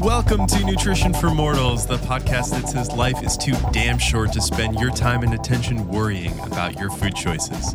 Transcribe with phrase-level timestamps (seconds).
[0.00, 4.40] Welcome to Nutrition for Mortals, the podcast that says life is too damn short to
[4.40, 7.74] spend your time and attention worrying about your food choices.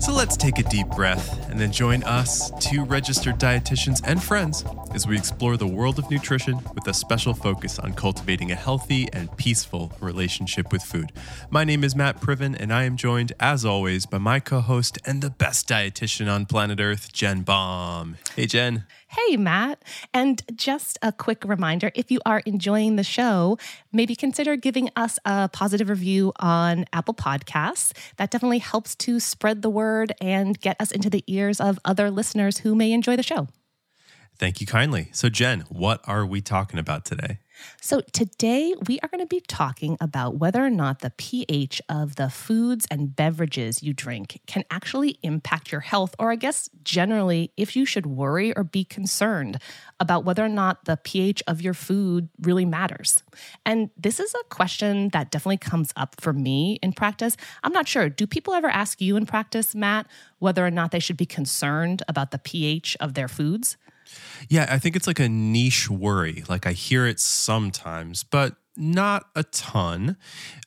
[0.00, 4.64] So let's take a deep breath and then join us, two registered dietitians and friends,
[4.92, 9.08] as we explore the world of nutrition with a special focus on cultivating a healthy
[9.12, 11.12] and peaceful relationship with food.
[11.50, 14.98] My name is Matt Priven, and I am joined, as always, by my co host
[15.06, 18.16] and the best dietitian on planet Earth, Jen Baum.
[18.36, 18.84] Hey, Jen.
[19.14, 19.80] Hey, Matt.
[20.12, 23.58] And just a quick reminder if you are enjoying the show,
[23.92, 27.92] maybe consider giving us a positive review on Apple Podcasts.
[28.16, 32.10] That definitely helps to spread the word and get us into the ears of other
[32.10, 33.46] listeners who may enjoy the show.
[34.36, 35.10] Thank you kindly.
[35.12, 37.38] So, Jen, what are we talking about today?
[37.80, 42.16] So, today we are going to be talking about whether or not the pH of
[42.16, 47.52] the foods and beverages you drink can actually impact your health, or I guess generally,
[47.56, 49.58] if you should worry or be concerned
[50.00, 53.22] about whether or not the pH of your food really matters.
[53.64, 57.36] And this is a question that definitely comes up for me in practice.
[57.62, 58.08] I'm not sure.
[58.08, 60.06] Do people ever ask you in practice, Matt,
[60.38, 63.76] whether or not they should be concerned about the pH of their foods?
[64.48, 66.44] Yeah, I think it's like a niche worry.
[66.48, 70.16] Like I hear it sometimes, but not a ton.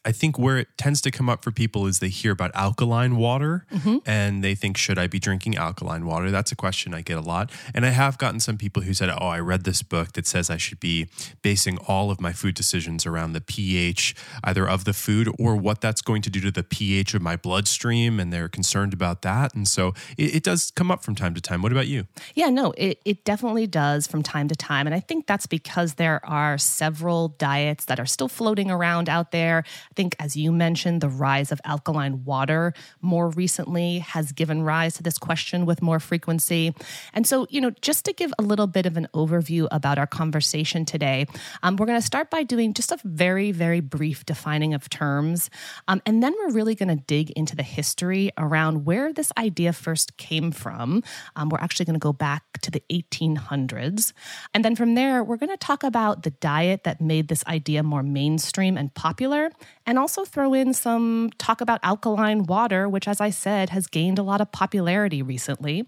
[0.06, 3.18] I think where it tends to come up for people is they hear about alkaline
[3.18, 3.98] water mm-hmm.
[4.06, 6.32] and they think, should I be drinking alkaline water?
[6.32, 7.52] That's a question I get a lot.
[7.74, 10.50] And I have gotten some people who said, oh, I read this book that says
[10.50, 11.10] I should be
[11.42, 15.82] basing all of my food decisions around the pH, either of the food or what
[15.82, 18.20] that's going to do to the pH of my bloodstream.
[18.20, 19.54] And they're concerned about that.
[19.54, 21.62] And so it, it does come up from time to time.
[21.62, 22.08] What about you?
[22.34, 24.88] Yeah, no, it, it definitely does from time to time.
[24.88, 29.32] And I think that's because there are several diets that are still floating around out
[29.32, 34.64] there I think, as you mentioned, the rise of alkaline water more recently has given
[34.64, 36.74] rise to this question with more frequency.
[37.14, 40.08] And so, you know, just to give a little bit of an overview about our
[40.08, 41.28] conversation today,
[41.64, 45.50] um, we're going to start by doing just a very, very brief defining of terms.
[45.88, 49.74] Um, and then we're really going to dig into the history around where this idea
[49.74, 51.04] first came from.
[51.36, 54.14] Um, we're actually going to go back to the 1800s.
[54.54, 57.84] And then from there, we're going to talk about the diet that made this idea
[57.88, 59.52] more mainstream and popular
[59.86, 64.20] and also throw in some talk about alkaline water, which, as I said, has gained
[64.20, 65.88] a lot of popularity recently.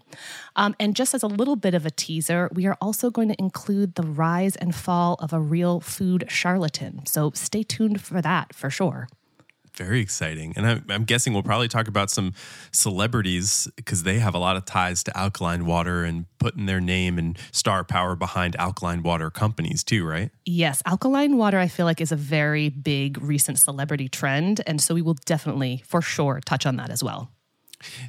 [0.56, 3.36] Um, and just as a little bit of a teaser, we are also going to
[3.38, 7.06] include the rise and fall of a real food charlatan.
[7.06, 9.08] So stay tuned for that for sure.
[9.80, 10.52] Very exciting.
[10.56, 12.34] And I'm, I'm, guessing we'll probably talk about some
[12.70, 17.18] celebrities because they have a lot of ties to alkaline water and putting their name
[17.18, 20.32] and star power behind alkaline water companies too, right?
[20.44, 20.82] Yes.
[20.84, 24.60] Alkaline water, I feel like, is a very big recent celebrity trend.
[24.66, 27.30] And so we will definitely, for sure, touch on that as well.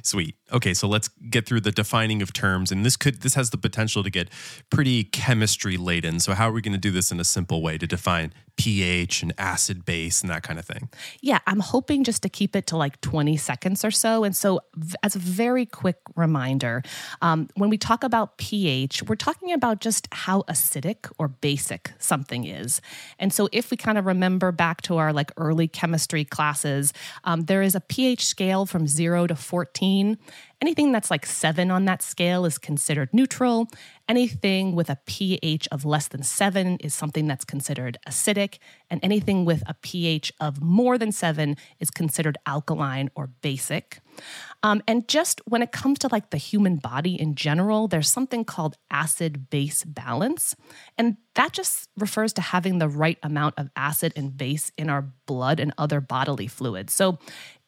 [0.02, 0.36] Sweet.
[0.52, 3.56] Okay, so let's get through the defining of terms, and this could this has the
[3.56, 4.28] potential to get
[4.68, 6.20] pretty chemistry laden.
[6.20, 9.22] So how are we going to do this in a simple way to define pH
[9.22, 10.88] and acid base and that kind of thing?
[11.20, 14.24] Yeah, I'm hoping just to keep it to like 20 seconds or so.
[14.24, 14.60] And so,
[15.02, 16.82] as a very quick reminder,
[17.20, 22.46] um, when we talk about pH, we're talking about just how acidic or basic something
[22.46, 22.80] is.
[23.18, 26.92] And so, if we kind of remember back to our like early chemistry classes,
[27.24, 30.18] um, there is a pH scale from zero to 14.
[30.62, 33.66] Anything that's like seven on that scale is considered neutral.
[34.08, 38.58] Anything with a pH of less than seven is something that's considered acidic.
[38.88, 43.98] And anything with a pH of more than seven is considered alkaline or basic.
[44.62, 48.44] Um, and just when it comes to like the human body in general, there's something
[48.44, 50.54] called acid base balance.
[50.96, 55.10] And that just refers to having the right amount of acid and base in our
[55.26, 56.92] blood and other bodily fluids.
[56.92, 57.18] So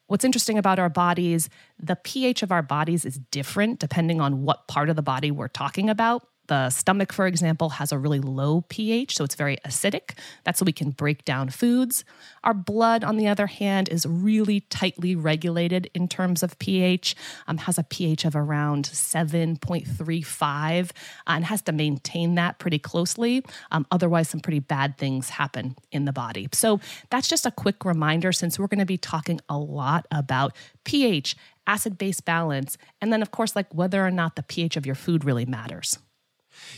[0.06, 1.48] What's interesting about our bodies,
[1.78, 5.48] the pH of our bodies is different depending on what part of the body we're
[5.48, 6.26] talking about.
[6.46, 10.10] The stomach, for example, has a really low pH, so it's very acidic.
[10.44, 12.04] That's so we can break down foods.
[12.42, 17.16] Our blood, on the other hand, is really tightly regulated in terms of pH,
[17.46, 20.92] um, has a pH of around 7.35 uh,
[21.26, 23.42] and has to maintain that pretty closely.
[23.70, 26.48] Um, otherwise, some pretty bad things happen in the body.
[26.52, 26.80] So
[27.10, 30.54] that's just a quick reminder since we're going to be talking a lot about
[30.84, 31.36] pH,
[31.66, 34.94] acid base balance, and then, of course, like whether or not the pH of your
[34.94, 35.98] food really matters.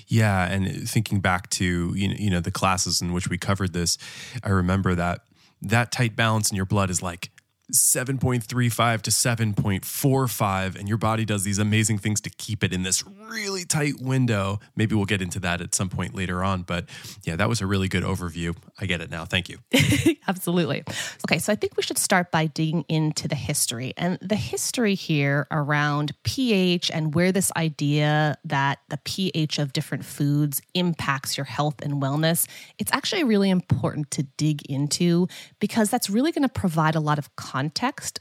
[0.09, 3.73] Yeah, and thinking back to you know, you know the classes in which we covered
[3.73, 3.99] this,
[4.43, 5.23] I remember that
[5.63, 7.31] that tight balance in your blood is like
[7.73, 13.05] 7.35 to 7.45 and your body does these amazing things to keep it in this
[13.31, 14.61] really tight window.
[14.77, 16.87] Maybe we'll get into that at some point later on but
[17.25, 18.57] yeah that was a really good overview.
[18.79, 19.25] I get it now.
[19.25, 19.59] Thank you.
[20.29, 20.85] Absolutely.
[21.29, 24.95] Okay so i think we should start by digging into the history and the history
[24.95, 31.45] here around ph and where this idea that the ph of different foods impacts your
[31.45, 32.47] health and wellness
[32.79, 35.27] it's actually really important to dig into
[35.61, 37.35] because that's really going to provide a lot of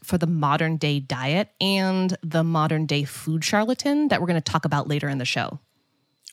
[0.04, 4.52] for the modern day diet and the modern day food charlatan that we're going to
[4.52, 5.60] talk about later in the show.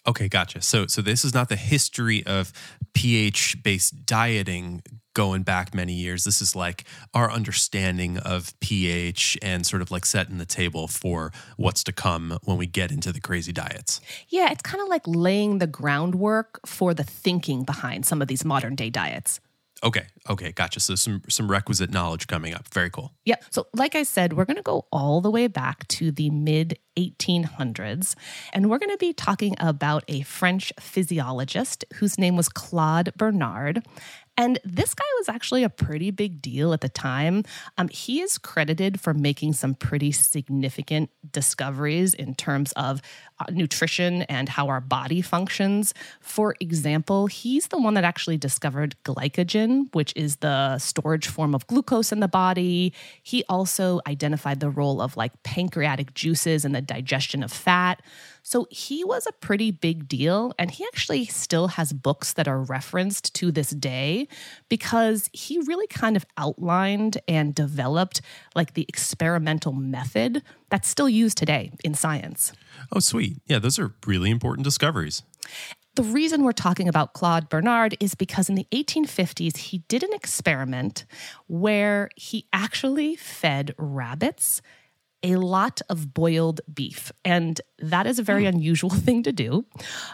[0.06, 0.60] Okay, gotcha.
[0.62, 2.52] So so this is not the history of
[2.92, 4.82] pH based dieting
[5.14, 6.24] going back many years.
[6.24, 6.84] This is like
[7.14, 12.38] our understanding of pH and sort of like setting the table for what's to come
[12.44, 14.00] when we get into the crazy diets.
[14.28, 18.44] Yeah, it's kind of like laying the groundwork for the thinking behind some of these
[18.44, 19.40] modern day diets.
[19.84, 20.06] Okay.
[20.30, 20.52] Okay.
[20.52, 20.78] Gotcha.
[20.80, 22.68] So some some requisite knowledge coming up.
[22.72, 23.12] Very cool.
[23.24, 23.36] Yeah.
[23.50, 26.78] So like I said, we're going to go all the way back to the mid
[26.96, 28.14] 1800s,
[28.52, 33.84] and we're going to be talking about a French physiologist whose name was Claude Bernard.
[34.36, 37.44] And this guy was actually a pretty big deal at the time.
[37.76, 43.02] Um, he is credited for making some pretty significant discoveries in terms of
[43.38, 45.92] uh, nutrition and how our body functions.
[46.20, 51.66] For example, he's the one that actually discovered glycogen, which is the storage form of
[51.66, 52.94] glucose in the body.
[53.22, 58.00] He also identified the role of like pancreatic juices in the digestion of fat.
[58.42, 60.52] So he was a pretty big deal.
[60.58, 64.28] And he actually still has books that are referenced to this day
[64.68, 68.20] because he really kind of outlined and developed
[68.54, 72.52] like the experimental method that's still used today in science.
[72.90, 73.38] Oh, sweet.
[73.46, 75.22] Yeah, those are really important discoveries.
[75.94, 80.14] The reason we're talking about Claude Bernard is because in the 1850s, he did an
[80.14, 81.04] experiment
[81.48, 84.62] where he actually fed rabbits
[85.22, 87.12] a lot of boiled beef.
[87.24, 88.48] And that is a very mm.
[88.48, 89.64] unusual thing to do.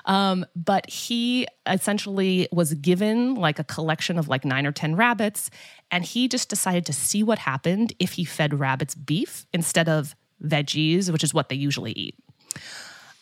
[0.05, 5.51] Um, but he essentially was given like a collection of like nine or 10 rabbits.
[5.91, 10.15] And he just decided to see what happened if he fed rabbits beef instead of
[10.43, 12.15] veggies, which is what they usually eat.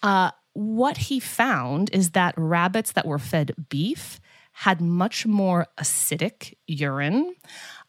[0.03, 4.21] Uh, what he found is that rabbits that were fed beef
[4.53, 7.35] had much more acidic urine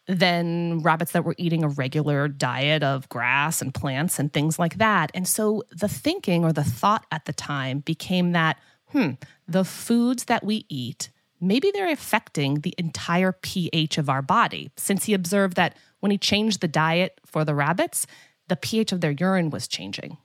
[0.08, 4.78] than rabbits that were eating a regular diet of grass and plants and things like
[4.78, 5.10] that.
[5.14, 9.12] And so the thinking or the thought at the time became that, hmm,
[9.46, 11.10] the foods that we eat,
[11.40, 14.70] maybe they're affecting the entire pH of our body.
[14.76, 18.06] Since he observed that when he changed the diet for the rabbits,
[18.48, 20.16] the pH of their urine was changing.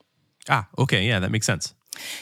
[0.48, 1.06] Ah, okay.
[1.06, 1.74] Yeah, that makes sense.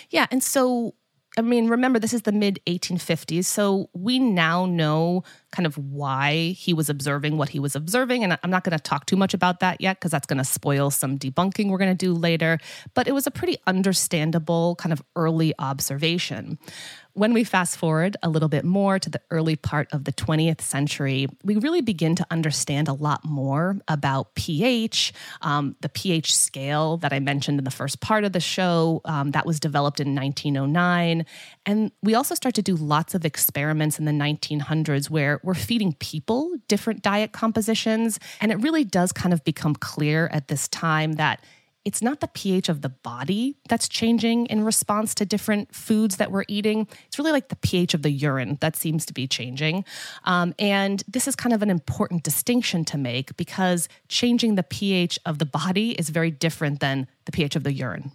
[0.10, 0.25] Yeah.
[0.31, 0.96] And so
[1.38, 3.45] I mean, remember, this is the mid 1850s.
[3.45, 8.24] So we now know kind of why he was observing what he was observing.
[8.24, 10.44] And I'm not going to talk too much about that yet because that's going to
[10.44, 12.57] spoil some debunking we're going to do later.
[12.94, 16.60] But it was a pretty understandable kind of early observation.
[17.13, 20.62] When we fast forward a little bit more to the early part of the 20th
[20.62, 25.12] century, we really begin to understand a lot more about pH,
[25.42, 29.31] um, the pH scale that I mentioned in the first part of the show um,
[29.31, 31.25] that was developed in 1909.
[31.66, 35.94] And we also start to do lots of experiments in the 1900s where we're feeding
[35.94, 38.19] people different diet compositions.
[38.40, 41.44] And it really does kind of become clear at this time that
[41.83, 46.31] it's not the pH of the body that's changing in response to different foods that
[46.31, 46.88] we're eating.
[47.07, 49.83] It's really like the pH of the urine that seems to be changing.
[50.23, 55.19] Um, and this is kind of an important distinction to make because changing the pH
[55.26, 58.11] of the body is very different than the pH of the urine.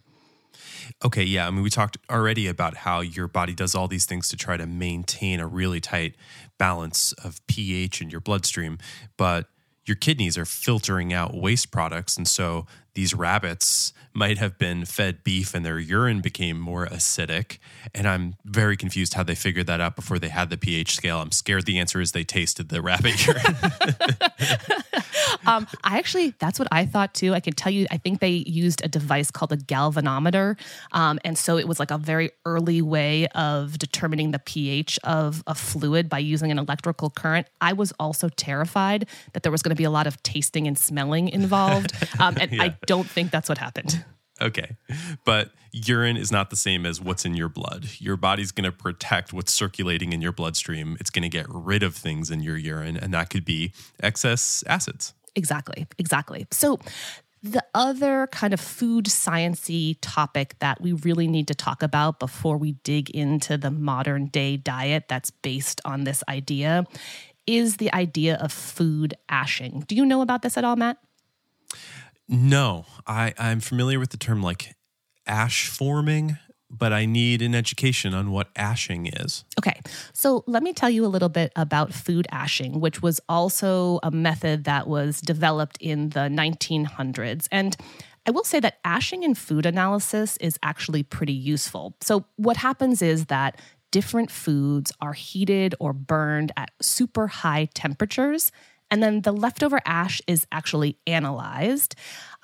[1.05, 1.47] Okay, yeah.
[1.47, 4.57] I mean, we talked already about how your body does all these things to try
[4.57, 6.15] to maintain a really tight
[6.59, 8.79] balance of pH in your bloodstream,
[9.17, 9.49] but
[9.85, 12.17] your kidneys are filtering out waste products.
[12.17, 17.59] And so these rabbits might have been fed beef and their urine became more acidic.
[17.95, 21.19] And I'm very confused how they figured that out before they had the pH scale.
[21.19, 23.43] I'm scared the answer is they tasted the rabbit urine.
[25.47, 27.35] um, I actually, that's what I thought too.
[27.35, 30.59] I can tell you, I think they used a device called a galvanometer.
[30.93, 35.45] Um, and so it was like a very early way of determining the pH of
[35.47, 37.49] a fluid by using an electrical current.
[37.61, 40.79] I was also terrified that there was going to be a lot of tasting and
[40.79, 41.93] smelling involved.
[42.19, 42.63] Um, and yeah.
[42.63, 44.05] I don't think that's what happened.
[44.41, 44.77] Okay.
[45.25, 47.89] But urine is not the same as what's in your blood.
[47.99, 50.97] Your body's going to protect what's circulating in your bloodstream.
[51.01, 54.63] It's going to get rid of things in your urine, and that could be excess
[54.67, 55.15] acids.
[55.35, 55.87] Exactly.
[55.99, 56.47] Exactly.
[56.51, 56.79] So,
[57.43, 62.57] the other kind of food sciency topic that we really need to talk about before
[62.57, 66.85] we dig into the modern day diet that's based on this idea
[67.47, 69.85] is the idea of food ashing.
[69.87, 70.97] Do you know about this at all, Matt?
[72.29, 74.75] No, I, I'm familiar with the term like
[75.27, 76.39] ash forming,
[76.71, 79.45] but I need an education on what ashing is.
[79.59, 79.81] Okay,
[80.13, 84.11] so let me tell you a little bit about food ashing, which was also a
[84.11, 87.47] method that was developed in the 1900s.
[87.53, 87.77] And
[88.27, 91.95] I will say that ashing in food analysis is actually pretty useful.
[92.01, 93.61] So, what happens is that
[93.93, 98.51] different foods are heated or burned at super high temperatures
[98.91, 101.95] and then the leftover ash is actually analyzed.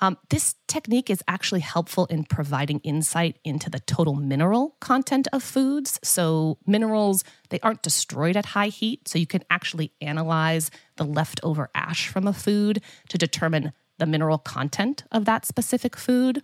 [0.01, 5.43] Um, this technique is actually helpful in providing insight into the total mineral content of
[5.43, 5.99] foods.
[6.03, 9.07] So, minerals, they aren't destroyed at high heat.
[9.07, 14.37] So, you can actually analyze the leftover ash from a food to determine the mineral
[14.37, 16.43] content of that specific food.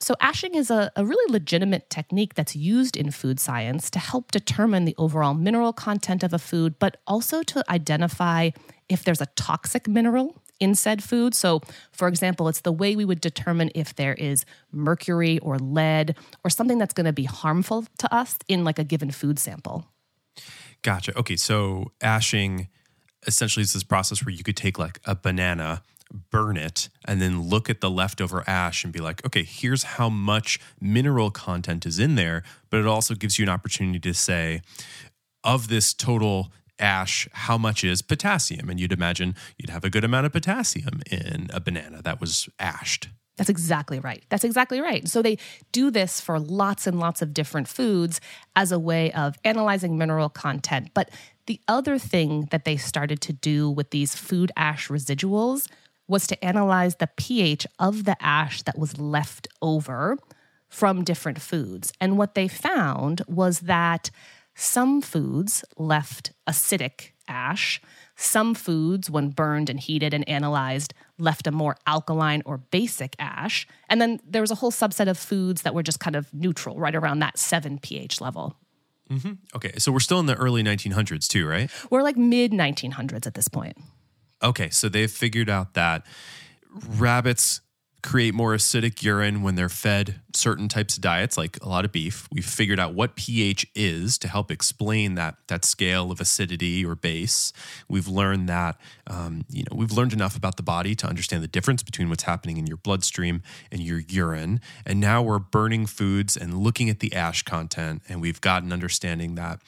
[0.00, 4.32] So, ashing is a, a, really legitimate technique that's used in food science to help
[4.32, 8.50] determine the overall mineral content of a food, but also to identify
[8.88, 11.34] if there's a toxic mineral in said food.
[11.34, 11.60] So,
[11.92, 16.50] for example, it's the way we would determine if there is mercury or lead or
[16.50, 19.86] something that's going to be harmful to us in like a given food sample.
[20.82, 21.18] Gotcha.
[21.18, 21.36] Okay.
[21.36, 22.68] So, ashing
[23.26, 25.82] essentially is this process where you could take like a banana
[26.30, 30.08] burn it and then look at the leftover ash and be like, okay, here's how
[30.08, 32.42] much mineral content is in there.
[32.68, 34.62] But it also gives you an opportunity to say,
[35.44, 38.68] of this total ash, how much is potassium?
[38.68, 42.48] And you'd imagine you'd have a good amount of potassium in a banana that was
[42.58, 43.08] ashed.
[43.36, 44.22] That's exactly right.
[44.28, 45.08] That's exactly right.
[45.08, 45.38] So they
[45.72, 48.20] do this for lots and lots of different foods
[48.54, 50.90] as a way of analyzing mineral content.
[50.92, 51.10] But
[51.46, 55.68] the other thing that they started to do with these food ash residuals
[56.10, 60.18] was to analyze the pH of the ash that was left over
[60.68, 61.92] from different foods.
[62.00, 64.10] And what they found was that
[64.54, 67.80] some foods left acidic ash.
[68.16, 73.66] Some foods, when burned and heated and analyzed, left a more alkaline or basic ash.
[73.88, 76.78] And then there was a whole subset of foods that were just kind of neutral,
[76.78, 78.56] right around that 7 pH level.
[79.10, 79.32] Mm-hmm.
[79.56, 81.70] Okay, so we're still in the early 1900s too, right?
[81.88, 83.76] We're like mid 1900s at this point.
[84.42, 86.04] Okay, so they've figured out that
[86.98, 87.60] rabbits
[88.02, 91.92] create more acidic urine when they're fed certain types of diets like a lot of
[91.92, 92.26] beef.
[92.32, 96.94] We've figured out what ph is to help explain that that scale of acidity or
[96.94, 97.52] base.
[97.88, 101.48] We've learned that um, you know we've learned enough about the body to understand the
[101.48, 104.60] difference between what's happening in your bloodstream and your urine.
[104.86, 108.72] And now we're burning foods and looking at the ash content and we've got an
[108.72, 109.60] understanding that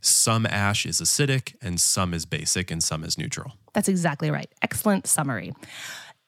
[0.00, 4.50] some ash is acidic and some is basic and some is neutral that's exactly right
[4.62, 5.52] excellent summary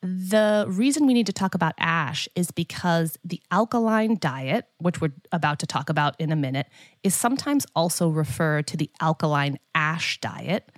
[0.00, 5.12] the reason we need to talk about ash is because the alkaline diet, which we're
[5.32, 6.68] about to talk about in a minute,
[7.02, 10.70] is sometimes also referred to the alkaline ash diet.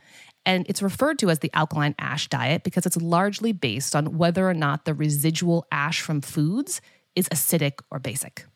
[0.46, 4.48] And it's referred to as the alkaline ash diet because it's largely based on whether
[4.48, 6.80] or not the residual ash from foods
[7.14, 8.46] is acidic or basic.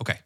[0.00, 0.18] Okay.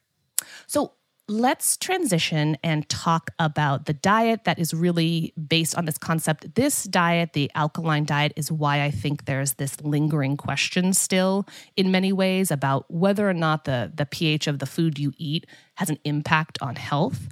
[0.66, 0.94] So,
[1.28, 6.54] let's transition and talk about the diet that is really based on this concept.
[6.54, 11.90] This diet, the alkaline diet, is why I think there's this lingering question still in
[11.90, 15.90] many ways about whether or not the, the pH of the food you eat has
[15.90, 17.28] an impact on health.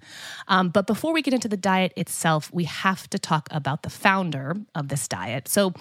[0.48, 3.90] Um, but before we get into the diet itself, we have to talk about the
[3.90, 5.48] founder of this diet.
[5.48, 5.72] So,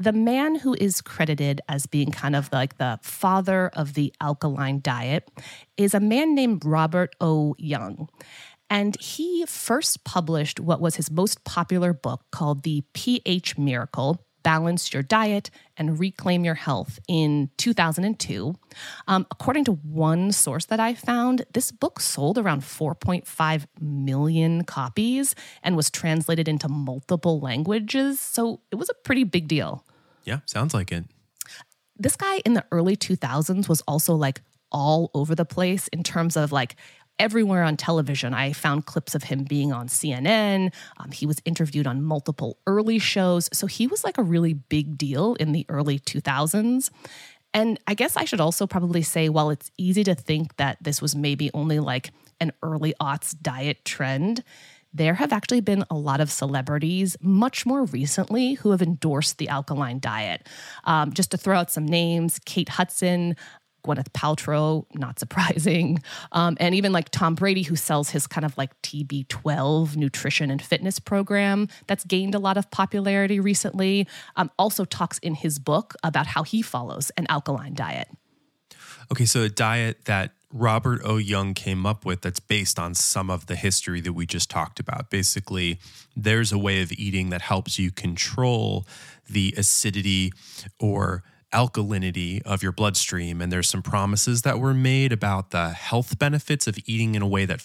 [0.00, 4.80] the man who is credited as being kind of like the father of the alkaline
[4.80, 5.30] diet
[5.76, 7.54] is a man named Robert O.
[7.58, 8.08] Young.
[8.70, 14.94] And he first published what was his most popular book called The pH Miracle Balance
[14.94, 18.54] Your Diet and Reclaim Your Health in 2002.
[19.06, 25.34] Um, according to one source that I found, this book sold around 4.5 million copies
[25.62, 28.18] and was translated into multiple languages.
[28.18, 29.84] So it was a pretty big deal.
[30.30, 31.04] Yeah, sounds like it.
[31.96, 36.36] This guy in the early 2000s was also like all over the place in terms
[36.36, 36.76] of like
[37.18, 38.32] everywhere on television.
[38.32, 40.72] I found clips of him being on CNN.
[40.98, 43.48] Um, he was interviewed on multiple early shows.
[43.52, 46.90] So he was like a really big deal in the early 2000s.
[47.52, 51.02] And I guess I should also probably say, while it's easy to think that this
[51.02, 54.44] was maybe only like an early aughts diet trend,
[54.92, 59.48] there have actually been a lot of celebrities much more recently who have endorsed the
[59.48, 60.48] alkaline diet.
[60.84, 63.36] Um, just to throw out some names Kate Hudson,
[63.84, 66.02] Gwyneth Paltrow, not surprising.
[66.32, 70.62] Um, and even like Tom Brady, who sells his kind of like TB12 nutrition and
[70.62, 74.06] fitness program that's gained a lot of popularity recently,
[74.36, 78.08] um, also talks in his book about how he follows an alkaline diet.
[79.10, 81.16] Okay, so a diet that Robert O.
[81.16, 84.80] Young came up with that's based on some of the history that we just talked
[84.80, 85.08] about.
[85.08, 85.78] Basically,
[86.16, 88.86] there's a way of eating that helps you control
[89.28, 90.32] the acidity
[90.78, 96.16] or alkalinity of your bloodstream and there's some promises that were made about the health
[96.18, 97.60] benefits of eating in a way that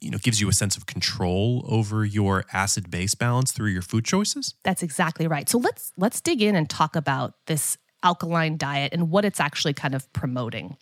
[0.00, 3.82] you know gives you a sense of control over your acid base balance through your
[3.82, 8.56] food choices that's exactly right so let's let's dig in and talk about this alkaline
[8.56, 10.78] diet and what it's actually kind of promoting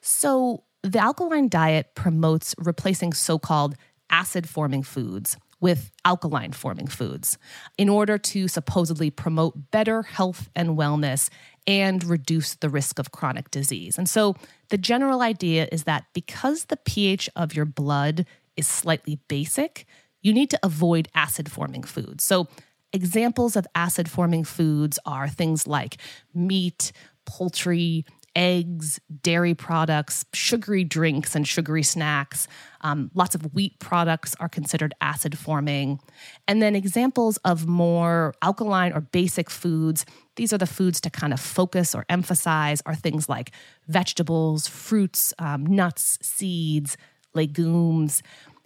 [0.00, 3.74] so the alkaline diet promotes replacing so-called
[4.08, 7.36] acid forming foods with alkaline forming foods
[7.76, 11.28] in order to supposedly promote better health and wellness
[11.66, 13.98] and reduce the risk of chronic disease.
[13.98, 14.34] And so
[14.70, 18.24] the general idea is that because the pH of your blood
[18.56, 19.86] is slightly basic,
[20.22, 22.24] you need to avoid acid forming foods.
[22.24, 22.48] So
[22.92, 25.98] examples of acid forming foods are things like
[26.34, 26.92] meat,
[27.26, 28.04] poultry,
[28.36, 32.46] eggs, dairy products, sugary drinks, and sugary snacks.
[32.82, 36.00] Um, lots of wheat products are considered acid forming.
[36.46, 40.06] And then examples of more alkaline or basic foods.
[40.36, 43.52] These are the foods to kind of focus or emphasize are things like
[43.88, 46.96] vegetables, fruits, um, nuts, seeds,
[47.34, 48.22] legumes.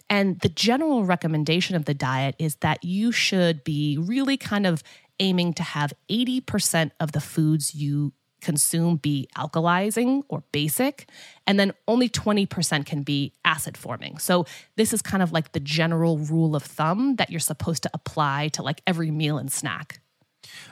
[0.09, 4.83] And the general recommendation of the diet is that you should be really kind of
[5.19, 8.13] aiming to have 80% of the foods you
[8.45, 11.09] consume be alkalizing or basic,
[11.47, 14.19] and then only 20% can be acid forming.
[14.19, 17.89] So, this is kind of like the general rule of thumb that you're supposed to
[17.93, 19.99] apply to like every meal and snack.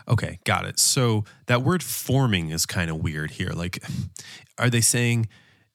[0.08, 0.78] Okay, got it.
[0.78, 3.50] So, that word forming is kind of weird here.
[3.50, 3.84] Like,
[4.60, 5.28] are they saying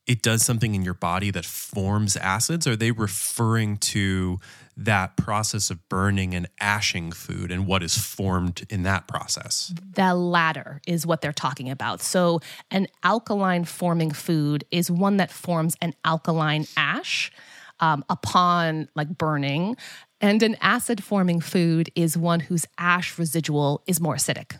[0.06, 2.66] it does something in your body that forms acids?
[2.66, 4.38] Are they referring to
[4.78, 9.74] that process of burning and ashing food and what is formed in that process?
[9.94, 12.00] The latter is what they're talking about.
[12.00, 17.32] So, an alkaline forming food is one that forms an alkaline ash
[17.80, 19.76] um, upon like burning,
[20.20, 24.56] and an acid forming food is one whose ash residual is more acidic.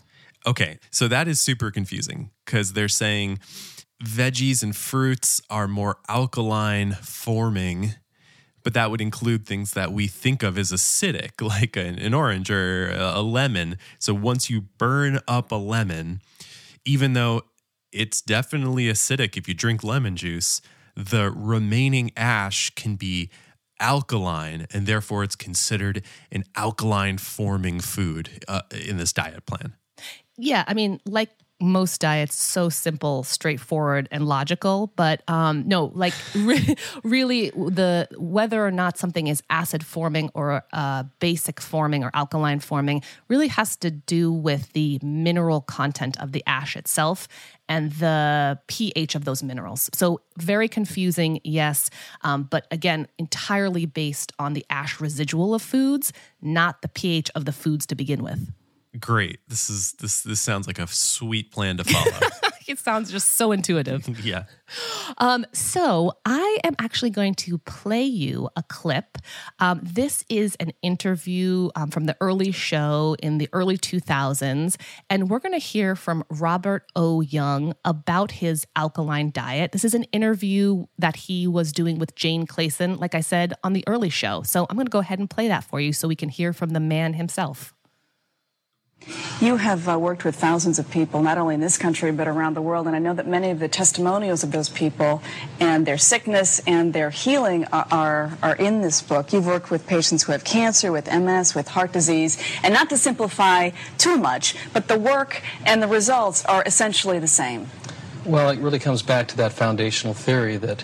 [0.47, 3.39] Okay, so that is super confusing because they're saying
[4.03, 7.95] veggies and fruits are more alkaline forming
[8.69, 12.51] but that would include things that we think of as acidic, like an, an orange
[12.51, 13.79] or a lemon.
[13.99, 16.21] So once you burn up a lemon,
[16.85, 17.45] even though
[17.93, 20.61] it's definitely acidic if you drink lemon juice,
[20.95, 23.31] the remaining ash can be
[23.81, 29.77] alkaline, and therefore it's considered an alkaline forming food uh, in this diet plan.
[30.37, 34.93] Yeah, I mean, like most diets so simple, straightforward, and logical.
[34.97, 40.65] But um, no, like re- really, the whether or not something is acid forming or
[40.73, 46.33] uh, basic forming or alkaline forming really has to do with the mineral content of
[46.33, 47.29] the ash itself
[47.69, 49.91] and the pH of those minerals.
[49.93, 51.91] So very confusing, yes,
[52.23, 57.45] um, but again, entirely based on the ash residual of foods, not the pH of
[57.45, 58.51] the foods to begin with
[58.99, 59.41] great.
[59.49, 62.29] This is this this sounds like a sweet plan to follow.
[62.69, 64.07] it sounds just so intuitive.
[64.25, 64.45] yeah.
[65.17, 69.19] Um, so I am actually going to play you a clip.
[69.59, 74.77] Um, this is an interview um, from the early show in the early 2000s,
[75.09, 77.21] and we're going to hear from Robert O.
[77.21, 79.73] Young about his alkaline diet.
[79.73, 83.73] This is an interview that he was doing with Jane Clayson, like I said on
[83.73, 84.43] the early show.
[84.43, 86.53] So I'm going to go ahead and play that for you so we can hear
[86.53, 87.75] from the man himself.
[89.41, 92.55] You have uh, worked with thousands of people, not only in this country, but around
[92.55, 92.87] the world.
[92.89, 95.23] And I know that many of the testimonials of those people
[95.61, 99.33] and their sickness and their healing are, are, are, in this book.
[99.33, 102.37] You've worked with patients who have cancer, with MS, with heart disease.
[102.63, 107.29] And not to simplify too much, but the work and the results are essentially the
[107.29, 107.69] same.
[108.25, 110.83] Well, it really comes back to that foundational theory that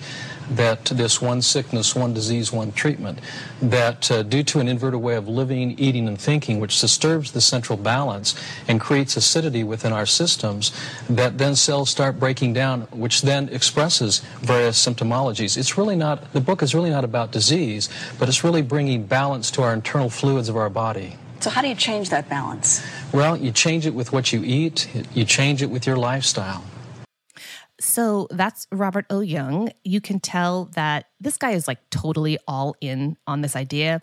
[0.50, 3.18] that this one sickness, one disease, one treatment,
[3.62, 7.40] that uh, due to an inverted way of living, eating, and thinking, which disturbs the
[7.40, 8.34] central balance
[8.68, 10.72] and creates acidity within our systems,
[11.08, 15.56] that then cells start breaking down, which then expresses various symptomologies.
[15.56, 19.50] It's really not, the book is really not about disease, but it's really bringing balance
[19.52, 21.16] to our internal fluids of our body.
[21.40, 22.82] So, how do you change that balance?
[23.12, 26.64] Well, you change it with what you eat, you change it with your lifestyle.
[27.80, 29.20] So that's Robert O.
[29.20, 29.70] Young.
[29.82, 34.00] You can tell that this guy is like totally all in on this idea.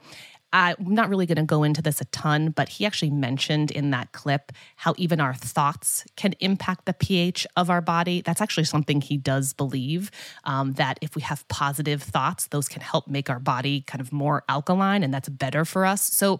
[0.53, 3.91] I'm not really going to go into this a ton, but he actually mentioned in
[3.91, 8.21] that clip how even our thoughts can impact the pH of our body.
[8.21, 10.11] That's actually something he does believe
[10.43, 14.11] um, that if we have positive thoughts, those can help make our body kind of
[14.11, 16.01] more alkaline and that's better for us.
[16.01, 16.39] So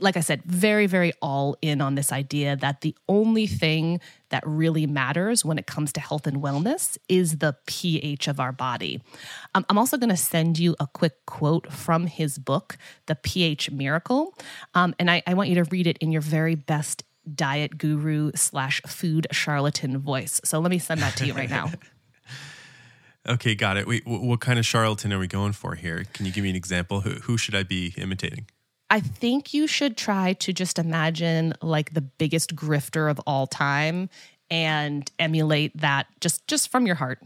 [0.00, 4.42] like I said, very, very all in on this idea that the only thing that
[4.46, 9.00] really matters when it comes to health and wellness is the pH of our body.
[9.54, 13.70] Um, I'm also going to send you a quick quote from his book, The pH
[13.70, 14.34] Miracle.
[14.74, 18.30] Um, and I, I want you to read it in your very best diet guru
[18.34, 20.40] slash food charlatan voice.
[20.44, 21.72] So let me send that to you right now.
[23.28, 23.86] Okay, got it.
[23.86, 26.04] Wait, what kind of charlatan are we going for here?
[26.14, 27.02] Can you give me an example?
[27.02, 28.46] Who, who should I be imitating?
[28.90, 34.08] I think you should try to just imagine like the biggest grifter of all time
[34.50, 37.20] and emulate that just just from your heart.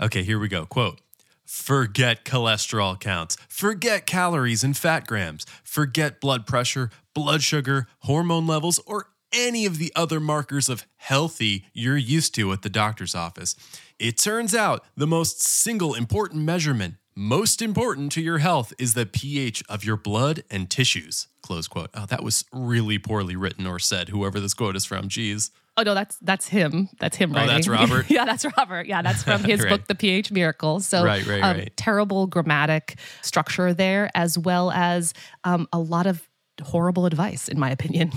[0.00, 0.66] Okay, here we go.
[0.66, 1.00] Quote
[1.44, 8.80] Forget cholesterol counts, forget calories and fat grams, forget blood pressure, blood sugar, hormone levels,
[8.86, 13.56] or any of the other markers of healthy you're used to at the doctor's office.
[13.98, 19.06] It turns out the most single important measurement, most important to your health, is the
[19.06, 21.28] pH of your blood and tissues.
[21.42, 21.90] Close quote.
[21.94, 25.08] Oh, that was really poorly written or said, whoever this quote is from.
[25.08, 25.50] Geez.
[25.76, 26.88] Oh no, that's that's him.
[27.00, 27.54] That's him Oh, writing.
[27.54, 28.06] that's Robert?
[28.08, 28.86] yeah, that's Robert.
[28.86, 29.68] Yeah, that's from his Right.
[29.70, 30.80] book, The pH Miracle.
[30.80, 31.76] So, Right, right, um, right.
[31.76, 36.28] terrible grammatic structure there, as well as um, a lot of
[36.62, 38.12] horrible advice, in my opinion.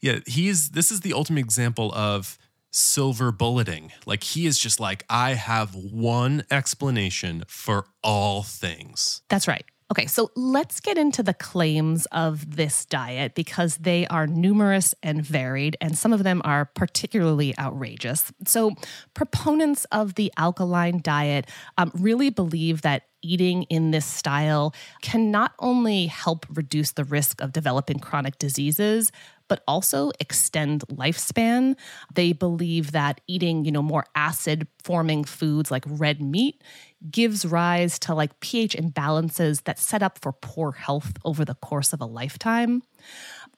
[0.00, 2.36] Yeah, he's this is the ultimate example of
[2.76, 3.92] silver bulleting.
[4.04, 9.22] Like he is just like, I have one explanation for all things.
[9.28, 9.64] That's right.
[9.88, 15.24] Okay, so let's get into the claims of this diet because they are numerous and
[15.24, 18.32] varied, and some of them are particularly outrageous.
[18.48, 18.72] So,
[19.14, 25.52] proponents of the alkaline diet um, really believe that eating in this style can not
[25.60, 29.12] only help reduce the risk of developing chronic diseases,
[29.48, 31.76] but also extend lifespan.
[32.14, 36.62] They believe that eating, you know, more acid forming foods like red meat
[37.10, 41.92] gives rise to like pH imbalances that set up for poor health over the course
[41.92, 42.82] of a lifetime.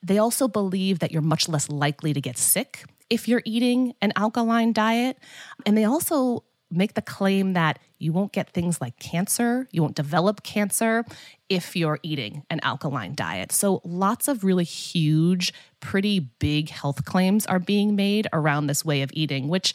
[0.03, 4.13] They also believe that you're much less likely to get sick if you're eating an
[4.17, 5.19] alkaline diet.
[5.67, 9.97] And they also make the claim that you won't get things like cancer, you won't
[9.97, 11.05] develop cancer
[11.49, 13.53] if you're eating an alkaline diet.
[13.53, 19.03] So, lots of really huge, pretty big health claims are being made around this way
[19.03, 19.75] of eating, which,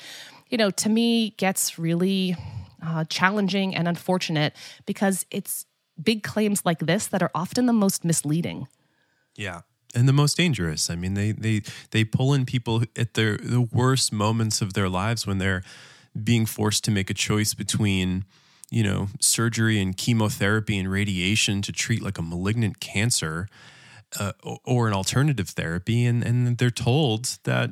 [0.50, 2.36] you know, to me gets really
[2.86, 5.66] uh, challenging and unfortunate because it's
[6.02, 8.68] big claims like this that are often the most misleading.
[9.36, 9.62] Yeah.
[9.96, 10.90] And the most dangerous.
[10.90, 14.90] I mean, they they they pull in people at their the worst moments of their
[14.90, 15.64] lives when they're
[16.22, 18.26] being forced to make a choice between,
[18.70, 23.48] you know, surgery and chemotherapy and radiation to treat like a malignant cancer,
[24.20, 27.72] uh, or, an alternative therapy, and and they're told that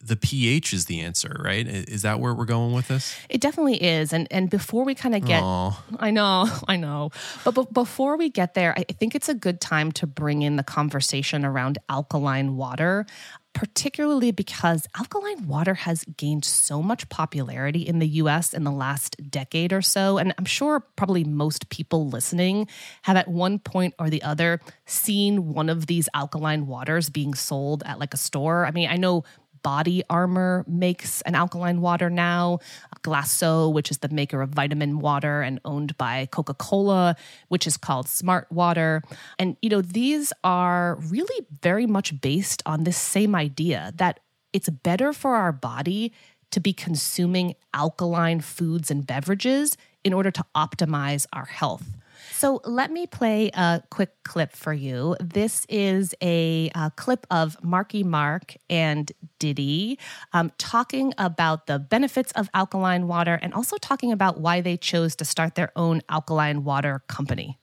[0.00, 1.40] the pH is the answer.
[1.44, 1.66] Right?
[1.66, 3.14] Is that where we're going with this?
[3.28, 4.12] It definitely is.
[4.12, 5.82] And and before we kind of get Aw.
[5.98, 7.10] I know, I know.
[7.44, 10.56] But, but before we get there, I think it's a good time to bring in
[10.56, 13.06] the conversation around alkaline water,
[13.54, 19.16] particularly because alkaline water has gained so much popularity in the US in the last
[19.30, 20.18] decade or so.
[20.18, 22.68] And I'm sure probably most people listening
[23.02, 27.82] have at one point or the other seen one of these alkaline waters being sold
[27.86, 28.66] at like a store.
[28.66, 29.24] I mean, I know
[29.64, 32.60] Body Armor makes an alkaline water now.
[33.02, 37.16] Glacéau, which is the maker of vitamin water and owned by Coca Cola,
[37.48, 39.02] which is called Smart Water.
[39.38, 44.20] And, you know, these are really very much based on this same idea that
[44.52, 46.12] it's better for our body
[46.52, 51.84] to be consuming alkaline foods and beverages in order to optimize our health.
[52.32, 55.16] So let me play a quick clip for you.
[55.20, 59.98] This is a, uh clip of Marky Mark and Diddy
[60.32, 65.16] um, talking about the benefits of alkaline water and also talking about why they chose
[65.16, 67.58] to start their own alkaline water company.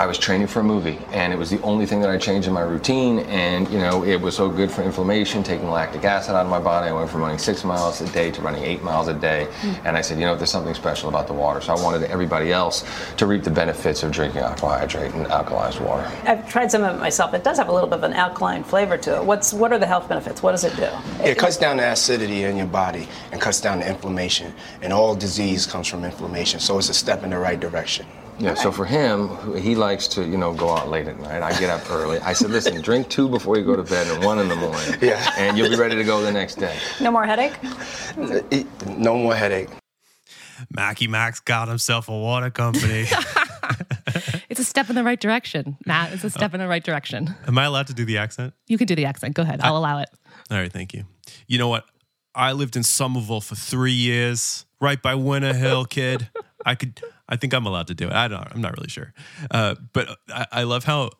[0.00, 2.48] I was training for a movie, and it was the only thing that I changed
[2.48, 3.18] in my routine.
[3.28, 6.58] And you know, it was so good for inflammation, taking lactic acid out of my
[6.58, 6.88] body.
[6.88, 9.44] I went from running six miles a day to running eight miles a day.
[9.60, 9.86] Hmm.
[9.86, 11.60] And I said, you know, there's something special about the water.
[11.60, 12.82] So I wanted everybody else
[13.18, 16.10] to reap the benefits of drinking aquahydrate and alkalized water.
[16.24, 17.34] I've tried some of it myself.
[17.34, 19.24] It does have a little bit of an alkaline flavor to it.
[19.24, 20.42] What's what are the health benefits?
[20.42, 20.88] What does it do?
[21.22, 24.54] It cuts down the acidity in your body and cuts down the inflammation.
[24.80, 26.58] And all disease comes from inflammation.
[26.58, 28.06] So it's a step in the right direction.
[28.40, 31.42] Yeah, so for him, he likes to, you know, go out late at night.
[31.42, 32.18] I get up early.
[32.20, 34.96] I said, listen, drink two before you go to bed and one in the morning.
[35.02, 35.34] Yeah.
[35.36, 36.76] And you'll be ready to go the next day.
[37.00, 37.52] No more headache?
[38.86, 39.68] No more headache.
[40.70, 43.06] Mackie Max got himself a water company.
[44.50, 46.12] It's a step in the right direction, Matt.
[46.12, 47.36] It's a step in the right direction.
[47.46, 48.52] Am I allowed to do the accent?
[48.66, 49.34] You can do the accent.
[49.34, 49.60] Go ahead.
[49.62, 50.08] I'll allow it.
[50.50, 51.04] All right, thank you.
[51.46, 51.84] You know what?
[52.34, 56.30] I lived in Somerville for three years, right by Winter Hill, kid.
[56.66, 57.00] I could,
[57.30, 58.12] I think I'm allowed to do it.
[58.12, 59.12] I don't, I'm not really sure.
[59.50, 61.10] Uh, but I, I love how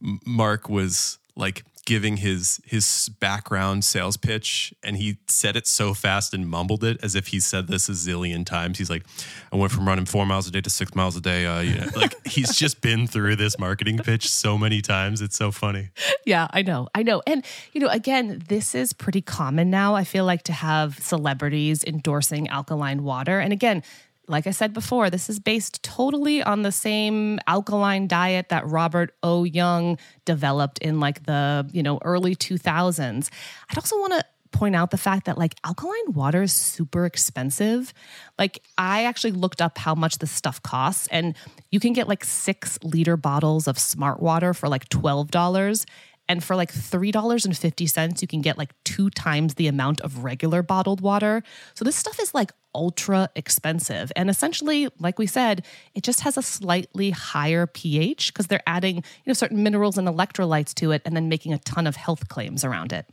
[0.00, 6.32] Mark was like giving his his background sales pitch and he said it so fast
[6.32, 8.78] and mumbled it as if he said this a zillion times.
[8.78, 9.04] He's like
[9.52, 11.78] i went from running four miles a day to six miles a day uh, you
[11.78, 15.20] know, like he's just been through this marketing pitch so many times.
[15.20, 15.90] It's so funny.
[16.24, 17.22] Yeah i know i know.
[17.26, 21.84] And you know again this is pretty common now i feel like to have celebrities
[21.84, 23.40] endorsing alkaline water.
[23.40, 23.82] And again
[24.26, 29.14] like I said before, this is based totally on the same alkaline diet that Robert
[29.22, 29.44] O.
[29.44, 33.30] Young developed in like the, you know, early 2000s.
[33.70, 37.92] I'd also want to point out the fact that like alkaline water is super expensive.
[38.38, 41.34] Like I actually looked up how much this stuff costs and
[41.70, 45.84] you can get like 6 liter bottles of smart water for like $12
[46.28, 51.00] and for like $3.50, you can get like two times the amount of regular bottled
[51.00, 51.42] water.
[51.74, 54.10] So this stuff is like ultra expensive.
[54.16, 58.96] And essentially, like we said, it just has a slightly higher pH because they're adding,
[58.96, 62.28] you know, certain minerals and electrolytes to it and then making a ton of health
[62.28, 63.06] claims around it.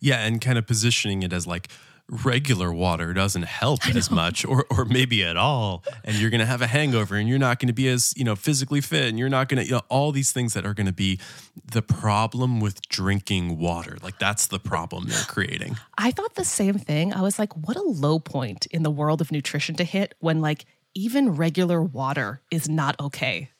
[0.00, 1.68] Yeah, and kind of positioning it as like
[2.08, 6.46] regular water doesn't help as much or or maybe at all and you're going to
[6.46, 9.18] have a hangover and you're not going to be as you know physically fit and
[9.18, 11.18] you're not going to you know all these things that are going to be
[11.64, 13.96] the problem with drinking water.
[14.02, 15.76] Like that's the problem they're creating.
[15.96, 17.14] I thought the same thing.
[17.14, 20.40] I was like what a low point in the world of nutrition to hit when
[20.40, 23.50] like even regular water is not okay.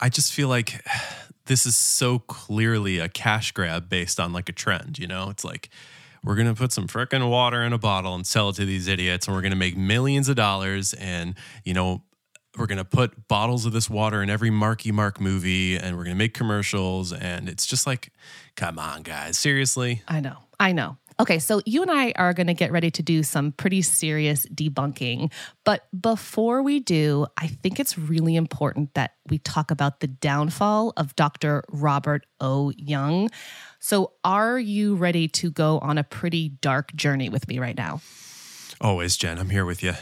[0.00, 0.82] I just feel like
[1.44, 5.28] this is so clearly a cash grab based on like a trend you know?
[5.28, 5.68] It's like
[6.24, 8.88] we're going to put some frickin' water in a bottle and sell it to these
[8.88, 12.02] idiots and we're going to make millions of dollars and you know
[12.58, 16.04] we're going to put bottles of this water in every marky mark movie and we're
[16.04, 18.10] going to make commercials and it's just like
[18.54, 20.02] come on guys seriously?
[20.08, 23.02] I know i know Okay, so you and I are going to get ready to
[23.02, 25.32] do some pretty serious debunking.
[25.64, 30.92] But before we do, I think it's really important that we talk about the downfall
[30.98, 31.64] of Dr.
[31.70, 32.70] Robert O.
[32.76, 33.30] Young.
[33.80, 38.00] So, are you ready to go on a pretty dark journey with me right now?
[38.80, 39.38] Always, Jen.
[39.38, 39.94] I'm here with you.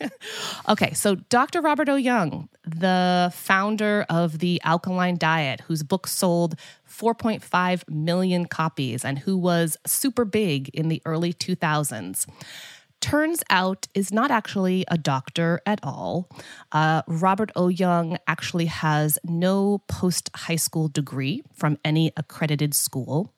[0.68, 1.60] okay, so Dr.
[1.60, 1.96] Robert O.
[1.96, 6.56] Young, the founder of the alkaline diet, whose book sold
[6.88, 12.26] 4.5 million copies and who was super big in the early 2000s
[13.00, 16.28] turns out is not actually a doctor at all.
[16.70, 17.68] Uh, Robert O.
[17.68, 23.32] Young actually has no post high school degree from any accredited school.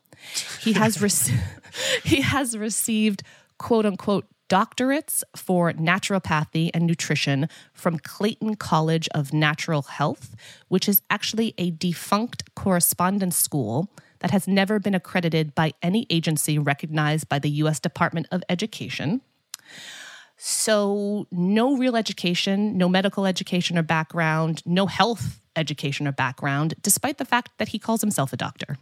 [0.61, 1.37] He has, re-
[2.05, 3.23] he has received
[3.59, 10.37] quote unquote doctorates for naturopathy and nutrition from Clayton College of Natural Health,
[10.69, 13.89] which is actually a defunct correspondence school
[14.19, 19.23] that has never been accredited by any agency recognized by the US Department of Education.
[20.37, 27.17] So, no real education, no medical education or background, no health education or background, despite
[27.17, 28.77] the fact that he calls himself a doctor.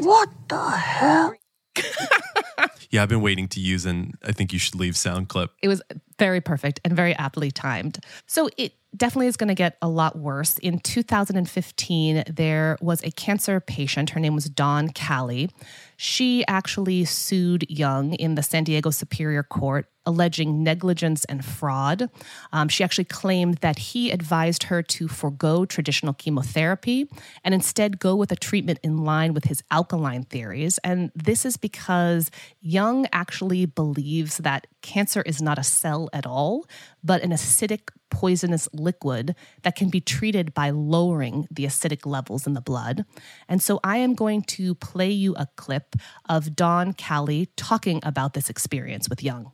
[0.00, 1.34] What the hell?
[2.90, 5.50] yeah, I've been waiting to use, and I think you should leave sound clip.
[5.62, 5.82] It was
[6.18, 7.98] very perfect and very aptly timed.
[8.26, 10.58] So it definitely is going to get a lot worse.
[10.58, 14.10] In 2015, there was a cancer patient.
[14.10, 15.50] Her name was Dawn Kali.
[15.96, 22.10] She actually sued Young in the San Diego Superior Court, alleging negligence and fraud.
[22.52, 27.08] Um, she actually claimed that he advised her to forego traditional chemotherapy
[27.42, 30.78] and instead go with a treatment in line with his alkaline theories.
[30.84, 36.66] And this is because Young actually believes that cancer is not a cell at all,
[37.02, 42.54] but an acidic poisonous liquid that can be treated by lowering the acidic levels in
[42.54, 43.04] the blood.
[43.48, 45.96] And so I am going to play you a clip
[46.28, 49.50] of Dawn Kali talking about this experience with Young.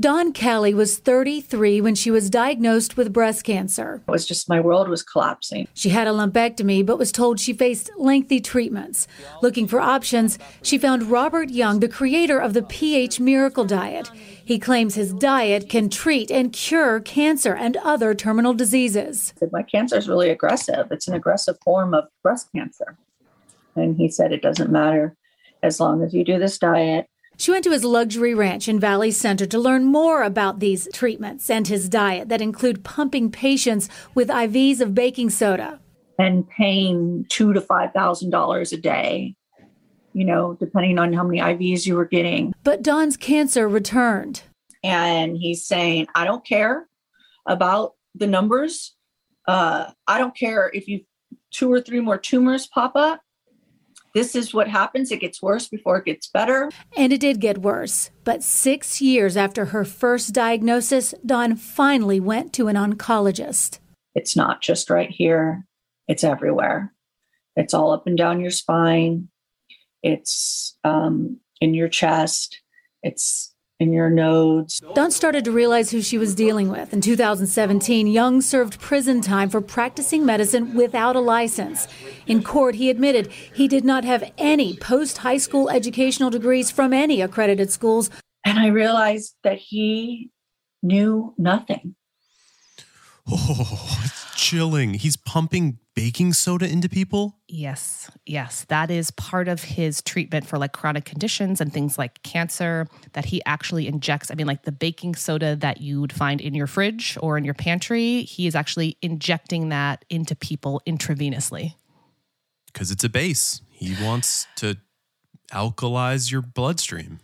[0.00, 4.02] Dawn Kali was 33 when she was diagnosed with breast cancer.
[4.08, 5.68] It was just my world was collapsing.
[5.74, 9.06] She had a lumpectomy but was told she faced lengthy treatments.
[9.42, 14.10] Looking for options, she found Robert Young, the creator of the pH Miracle Diet.
[14.42, 19.34] He claims his diet can treat and cure cancer and other terminal diseases.
[19.52, 20.86] My cancer is really aggressive.
[20.90, 22.96] It's an aggressive form of breast cancer.
[23.76, 25.14] And he said it doesn't matter
[25.62, 27.08] as long as you do this diet
[27.42, 31.50] she went to his luxury ranch in Valley Center to learn more about these treatments
[31.50, 35.80] and his diet that include pumping patients with IVs of baking soda
[36.20, 39.34] and paying two to five thousand dollars a day.
[40.12, 42.54] You know, depending on how many IVs you were getting.
[42.62, 44.44] But don's cancer returned.
[44.84, 46.86] And he's saying, I don't care
[47.48, 48.94] about the numbers.
[49.48, 51.00] Uh, I don't care if you
[51.50, 53.20] two or three more tumors pop up
[54.14, 55.10] this is what happens.
[55.10, 56.70] It gets worse before it gets better.
[56.96, 58.10] And it did get worse.
[58.24, 63.78] But six years after her first diagnosis, Dawn finally went to an oncologist.
[64.14, 65.64] It's not just right here,
[66.08, 66.92] it's everywhere.
[67.56, 69.28] It's all up and down your spine.
[70.02, 72.60] it's um, in your chest,
[73.02, 73.51] it's
[73.82, 74.80] in your nodes.
[74.94, 76.92] Dawn started to realize who she was dealing with.
[76.92, 81.88] In 2017, Young served prison time for practicing medicine without a license.
[82.26, 86.92] In court, he admitted he did not have any post high school educational degrees from
[86.92, 88.08] any accredited schools.
[88.44, 90.30] And I realized that he
[90.82, 91.96] knew nothing.
[93.28, 94.94] Oh, it's chilling.
[94.94, 97.36] He's pumping baking soda into people?
[97.48, 98.64] Yes, yes.
[98.68, 103.26] That is part of his treatment for like chronic conditions and things like cancer that
[103.26, 104.30] he actually injects.
[104.30, 107.44] I mean, like the baking soda that you would find in your fridge or in
[107.44, 111.74] your pantry, he is actually injecting that into people intravenously.
[112.66, 113.60] Because it's a base.
[113.70, 114.78] He wants to
[115.52, 117.20] alkalize your bloodstream.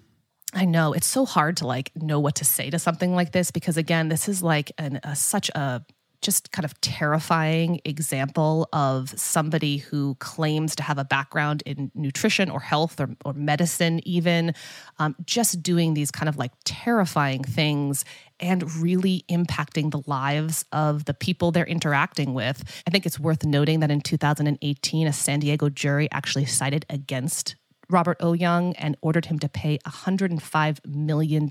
[0.55, 3.51] I know it's so hard to like know what to say to something like this
[3.51, 5.85] because again, this is like an, a, such a
[6.21, 12.51] just kind of terrifying example of somebody who claims to have a background in nutrition
[12.51, 14.55] or health or, or medicine, even
[14.99, 18.05] um, just doing these kind of like terrifying things
[18.41, 22.63] and really impacting the lives of the people they're interacting with.
[22.87, 27.57] I think it's worth noting that in 2018, a San Diego jury actually sided against
[27.91, 28.33] Robert O.
[28.33, 31.49] Young and ordered him to pay $105 million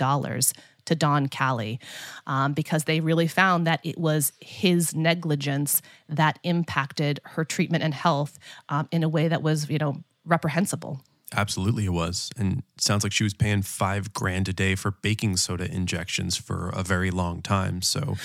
[0.88, 1.80] to Dawn Kali
[2.26, 7.94] um, because they really found that it was his negligence that impacted her treatment and
[7.94, 11.02] health um, in a way that was, you know, reprehensible.
[11.36, 12.32] Absolutely, it was.
[12.38, 16.70] And sounds like she was paying five grand a day for baking soda injections for
[16.70, 17.82] a very long time.
[17.82, 18.16] So,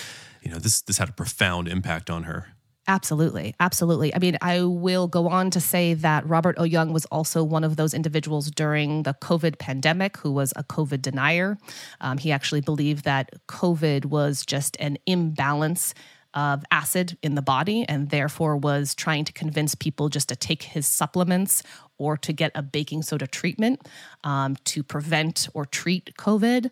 [0.40, 2.54] you know, this this had a profound impact on her.
[2.92, 3.54] Absolutely.
[3.58, 4.14] Absolutely.
[4.14, 6.64] I mean, I will go on to say that Robert O.
[6.64, 11.00] Young was also one of those individuals during the COVID pandemic who was a COVID
[11.00, 11.56] denier.
[12.02, 15.94] Um, he actually believed that COVID was just an imbalance
[16.34, 20.62] of acid in the body and therefore was trying to convince people just to take
[20.62, 21.62] his supplements
[22.02, 23.80] or to get a baking soda treatment
[24.24, 26.68] um, to prevent or treat COVID.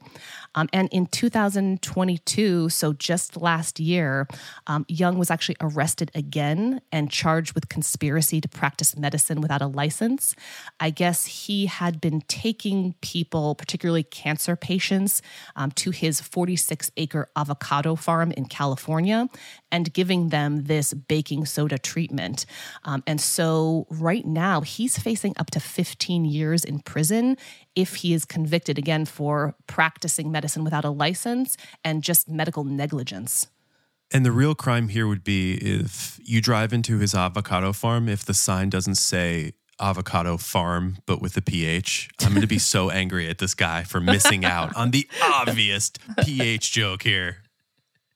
[0.57, 4.27] Um, and in 2022, so just last year,
[4.66, 9.69] um, Young was actually arrested again and charged with conspiracy to practice medicine without a
[9.69, 10.35] license.
[10.81, 15.23] I guess he had been taking people, particularly cancer patients,
[15.55, 19.29] um, to his 46 acre avocado farm in California
[19.73, 22.47] and giving them this baking soda treatment.
[22.85, 27.37] Um, and so right now, he's facing up to 15 years in prison
[27.75, 33.49] if he is convicted again for practicing medicine without a license and just medical negligence.
[34.13, 38.25] And the real crime here would be if you drive into his avocado farm, if
[38.25, 42.11] the sign doesn't say avocado farm, but with a PH.
[42.21, 45.91] I'm going to be so angry at this guy for missing out on the obvious
[46.23, 47.39] PH joke here.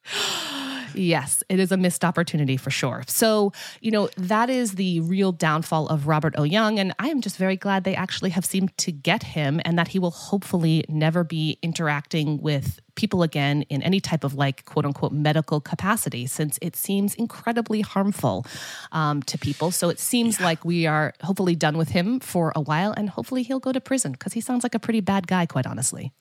[0.95, 3.05] Yes, it is a missed opportunity for sure.
[3.07, 6.43] So, you know, that is the real downfall of Robert O.
[6.43, 6.79] Young.
[6.79, 9.89] And I am just very glad they actually have seemed to get him and that
[9.89, 14.85] he will hopefully never be interacting with people again in any type of like quote
[14.85, 18.47] unquote medical capacity since it seems incredibly harmful
[18.93, 19.71] um, to people.
[19.71, 20.47] So it seems yeah.
[20.47, 23.81] like we are hopefully done with him for a while and hopefully he'll go to
[23.81, 26.13] prison because he sounds like a pretty bad guy, quite honestly.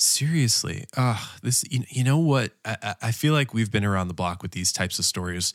[0.00, 2.52] Seriously, uh, this you, you know what?
[2.64, 5.52] I, I feel like we've been around the block with these types of stories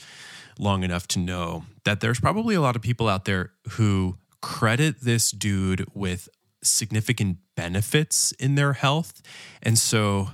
[0.59, 5.01] long enough to know that there's probably a lot of people out there who credit
[5.01, 6.29] this dude with
[6.61, 9.23] significant benefits in their health,
[9.63, 10.29] and so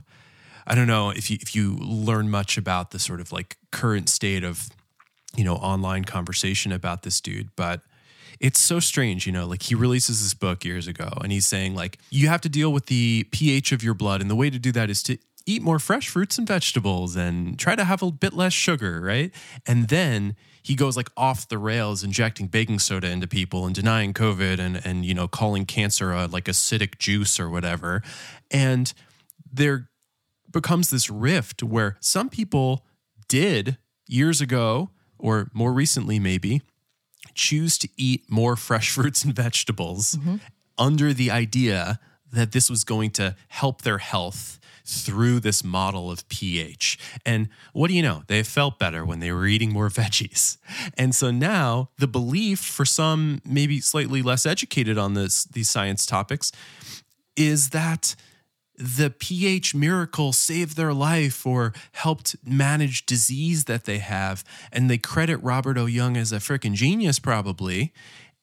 [0.67, 4.10] I don't know if you if you learn much about the sort of like current
[4.10, 4.67] state of
[5.38, 7.82] you know online conversation about this dude, but
[8.41, 11.75] it's so strange, you know, like he releases this book years ago and he's saying
[11.75, 14.58] like you have to deal with the pH of your blood and the way to
[14.58, 18.12] do that is to eat more fresh fruits and vegetables and try to have a
[18.12, 19.32] bit less sugar, right?
[19.67, 24.13] And then he goes like off the rails injecting baking soda into people and denying
[24.13, 28.01] covid and and you know calling cancer a like acidic juice or whatever.
[28.49, 28.91] And
[29.51, 29.89] there
[30.51, 32.86] becomes this rift where some people
[33.27, 33.77] did
[34.08, 36.63] years ago or more recently maybe
[37.35, 40.37] choose to eat more fresh fruits and vegetables mm-hmm.
[40.77, 41.99] under the idea
[42.31, 46.97] that this was going to help their health through this model of pH.
[47.25, 48.23] And what do you know?
[48.27, 50.57] They felt better when they were eating more veggies.
[50.97, 56.05] And so now the belief for some maybe slightly less educated on this these science
[56.05, 56.51] topics
[57.35, 58.15] is that
[58.77, 64.43] the pH miracle saved their life or helped manage disease that they have.
[64.72, 65.86] And they credit Robert O.
[65.86, 67.93] Young as a freaking genius, probably.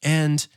[0.01, 0.47] And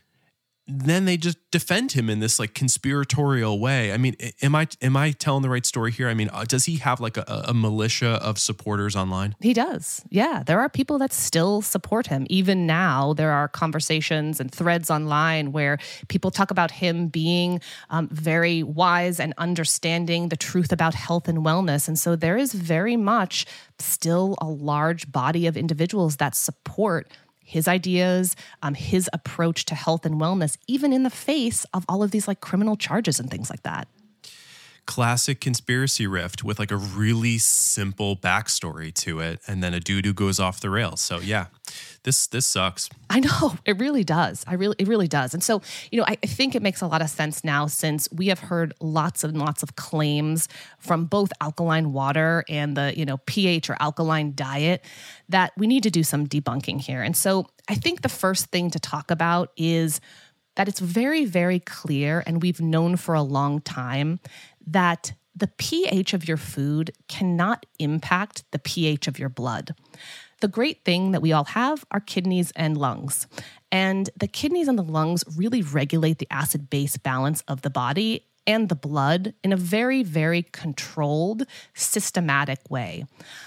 [0.68, 3.92] then they just defend him in this like conspiratorial way.
[3.92, 6.08] I mean, am I am I telling the right story here?
[6.08, 9.34] I mean, uh, does he have like a, a, militia of supporters online?
[9.40, 10.04] He does.
[10.08, 12.26] Yeah, there are people that still support him.
[12.30, 17.60] Even now, there are conversations and threads online where people talk about him being
[17.90, 21.88] um, very wise and understanding the truth about health and wellness.
[21.88, 23.46] And so there is very much
[23.80, 27.08] still a large body of individuals that support
[27.44, 32.02] his ideas, um, his approach to health and wellness, even in the face of all
[32.02, 33.88] of these like criminal charges and things like that.
[34.84, 40.04] Classic conspiracy rift with like a really simple backstory to it, and then a dude
[40.04, 41.00] who goes off the rails.
[41.00, 41.46] So yeah,
[42.04, 42.88] this this sucks.
[43.08, 44.44] I know it really does.
[44.46, 45.34] I really it really does.
[45.34, 48.28] And so you know I, think it makes a lot of sense now since we
[48.28, 53.18] have heard lots and lots of claims from both alkaline water and the you know
[53.26, 54.84] pH or alkaline diet
[55.28, 57.02] that we need to do some debunking here.
[57.02, 60.00] And so I think the first thing to talk about is
[60.56, 64.20] that it's very very clear and we've known for a long time
[64.66, 69.74] that the pH of your food cannot impact the pH of your blood.
[70.40, 73.26] The great thing that we all have are kidneys and lungs.
[73.70, 78.26] And the kidneys and the lungs really regulate the acid base balance of the body
[78.46, 81.44] and the blood in a very, very controlled,
[81.74, 83.04] systematic way.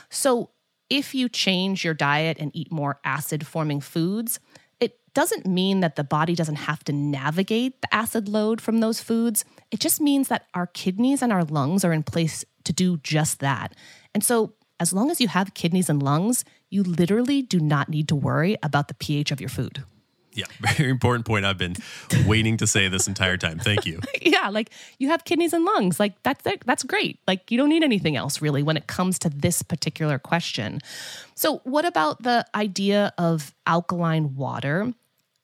[0.10, 0.52] So,
[0.90, 4.40] if you change your diet and eat more acid forming foods,
[5.16, 9.44] doesn't mean that the body doesn't have to navigate the acid load from those foods.
[9.72, 13.40] It just means that our kidneys and our lungs are in place to do just
[13.40, 13.74] that.
[14.14, 18.10] And so, as long as you have kidneys and lungs, you literally do not need
[18.10, 19.84] to worry about the pH of your food.
[20.34, 20.46] Yeah,
[20.76, 21.46] very important point.
[21.46, 21.76] I've been
[22.28, 23.58] waiting to say this entire time.
[23.58, 24.02] Thank you.
[24.22, 26.00] yeah, like you have kidneys and lungs.
[26.00, 27.20] Like that's that's great.
[27.26, 30.82] Like you don't need anything else really when it comes to this particular question.
[31.36, 34.94] So, what about the idea of alkaline water?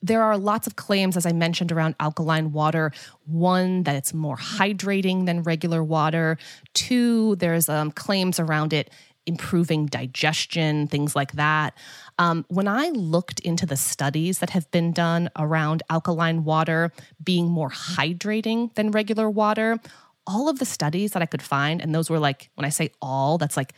[0.02, 2.92] There are lots of claims, as I mentioned, around alkaline water.
[3.26, 6.38] One, that it's more hydrating than regular water.
[6.74, 8.90] Two, there's um, claims around it
[9.26, 11.78] improving digestion, things like that.
[12.18, 16.92] Um, when I looked into the studies that have been done around alkaline water
[17.24, 19.80] being more hydrating than regular water,
[20.26, 22.92] all of the studies that I could find, and those were like, when I say
[23.02, 23.74] all, that's like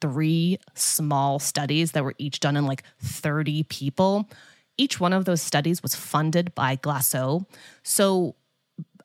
[0.00, 4.28] three small studies that were each done in like 30 people.
[4.78, 7.46] Each one of those studies was funded by Glacéau.
[7.82, 8.36] So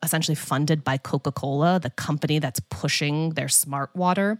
[0.02, 4.38] essentially funded by Coca-Cola, the company that's pushing their smart water.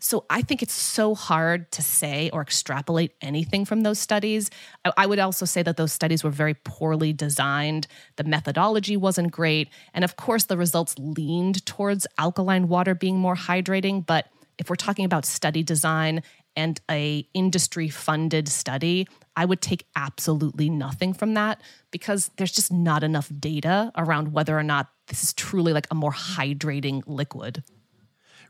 [0.00, 4.50] So I think it's so hard to say or extrapolate anything from those studies.
[4.96, 7.86] I would also say that those studies were very poorly designed.
[8.16, 9.68] The methodology wasn't great.
[9.94, 14.04] And of course, the results leaned towards alkaline water being more hydrating.
[14.04, 14.26] But
[14.58, 16.22] if we're talking about study design
[16.56, 22.72] and a industry funded study, I would take absolutely nothing from that because there's just
[22.72, 27.64] not enough data around whether or not this is truly like a more hydrating liquid.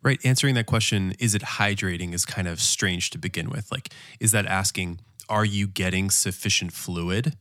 [0.03, 0.21] Right.
[0.25, 3.73] Answering that question, is it hydrating, is kind of strange to begin with.
[3.73, 3.89] Like,
[4.21, 5.01] is that asking,
[5.31, 7.37] are you getting sufficient fluid?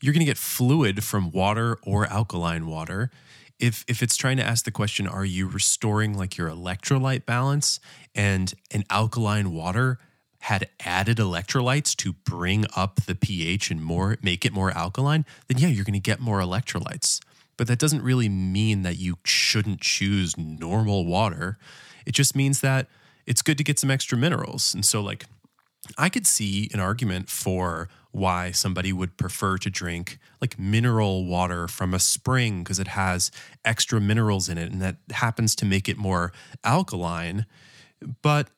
[0.00, 3.12] You're going to get fluid from water or alkaline water.
[3.60, 7.78] If, if it's trying to ask the question, are you restoring like your electrolyte balance
[8.14, 9.98] and an alkaline water
[10.40, 15.58] had added electrolytes to bring up the pH and more make it more alkaline, then
[15.58, 17.20] yeah, you're going to get more electrolytes.
[17.56, 21.58] But that doesn't really mean that you shouldn't choose normal water.
[22.06, 22.86] It just means that
[23.26, 24.72] it's good to get some extra minerals.
[24.72, 25.24] And so, like,
[25.96, 31.68] I could see an argument for why somebody would prefer to drink like mineral water
[31.68, 33.30] from a spring because it has
[33.64, 36.32] extra minerals in it and that happens to make it more
[36.64, 37.46] alkaline.
[38.22, 38.48] But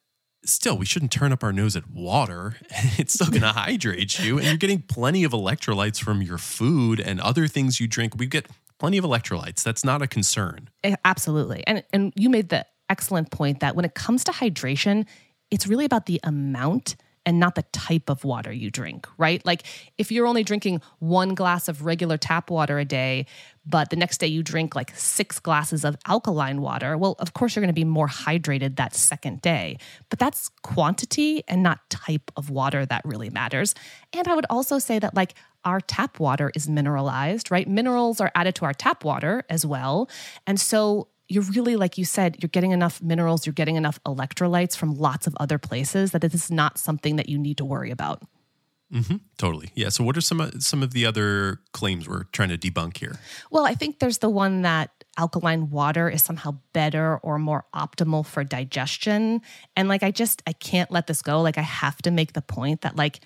[0.45, 2.57] still, we shouldn't turn up our nose at water.
[2.99, 7.01] It's still going to hydrate you, and you're getting plenty of electrolytes from your food
[7.01, 8.15] and other things you drink.
[8.17, 9.63] We get plenty of electrolytes.
[9.63, 10.69] That's not a concern.
[10.83, 11.65] Eh, absolutely.
[11.67, 15.07] And and you made the excellent point that when it comes to hydration,
[15.51, 19.45] it's really about the amount and not the type of water you drink, right?
[19.45, 19.65] Like
[19.99, 23.27] if you're only drinking one glass of regular tap water a day,
[23.67, 27.55] but the next day you drink like six glasses of alkaline water, well, of course
[27.55, 29.77] you're going to be more hydrated that second day.
[30.09, 33.75] But that's quantity and not type of water that really matters.
[34.13, 37.69] And I would also say that like our tap water is mineralized, right?
[37.69, 40.09] Minerals are added to our tap water as well.
[40.47, 44.77] And so you're really, like you said, you're getting enough minerals, you're getting enough electrolytes
[44.77, 47.91] from lots of other places that this is not something that you need to worry
[47.91, 48.23] about.
[48.93, 49.71] Mm-hmm, totally.
[49.77, 49.89] Yeah.
[49.91, 53.21] So, what are some of, some of the other claims we're trying to debunk here?
[53.51, 58.27] Well, I think there's the one that alkaline water is somehow better or more optimal
[58.27, 59.43] for digestion,
[59.77, 61.41] and like I just I can't let this go.
[61.41, 63.21] Like I have to make the point that like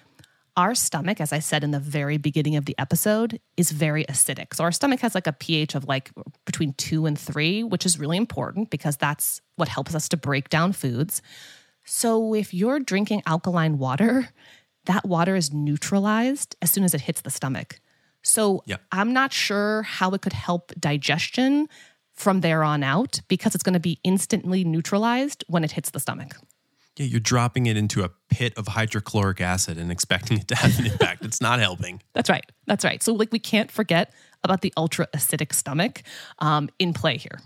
[0.56, 4.54] our stomach, as I said in the very beginning of the episode, is very acidic.
[4.54, 6.12] So our stomach has like a pH of like
[6.44, 10.48] between two and three, which is really important because that's what helps us to break
[10.48, 11.22] down foods.
[11.84, 14.28] So if you're drinking alkaline water,
[14.86, 17.80] that water is neutralized as soon as it hits the stomach.
[18.22, 18.62] So.
[18.92, 21.68] I'm not sure how it could help digestion
[22.14, 26.00] from there on out because it's going to be instantly neutralized when it hits the
[26.00, 26.36] stomach.
[26.96, 30.78] Yeah, you're dropping it into a pit of hydrochloric acid and expecting it to have
[30.78, 31.24] an impact.
[31.24, 32.00] It's not helping.
[32.12, 32.44] That's right.
[32.66, 33.02] That's right.
[33.02, 34.12] So like we can't forget
[34.44, 36.02] about the ultra acidic stomach
[36.38, 37.40] um, in play here.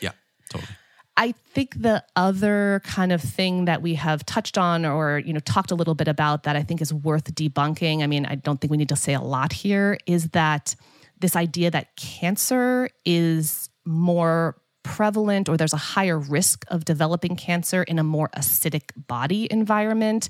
[0.00, 0.10] Yeah,
[0.50, 0.72] totally.
[1.16, 5.40] I think the other kind of thing that we have touched on or you know
[5.40, 8.02] talked a little bit about that I think is worth debunking.
[8.02, 10.74] I mean, I don't think we need to say a lot here is that
[11.20, 17.82] this idea that cancer is more prevalent or there's a higher risk of developing cancer
[17.82, 20.28] in a more acidic body environment.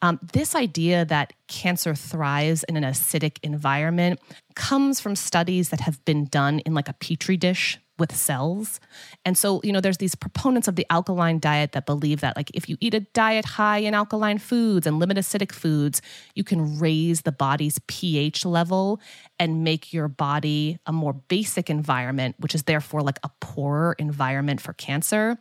[0.00, 4.20] Um, this idea that cancer thrives in an acidic environment
[4.54, 8.80] comes from studies that have been done in like a petri dish with cells.
[9.24, 12.50] And so, you know, there's these proponents of the alkaline diet that believe that, like,
[12.54, 16.02] if you eat a diet high in alkaline foods and limit acidic foods,
[16.34, 19.00] you can raise the body's pH level
[19.38, 24.60] and make your body a more basic environment, which is therefore like a poorer environment
[24.60, 25.38] for cancer.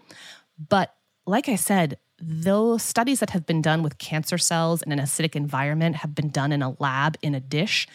[0.58, 0.94] But
[1.26, 5.36] like I said, those studies that have been done with cancer cells in an acidic
[5.36, 7.88] environment have been done in a lab in a dish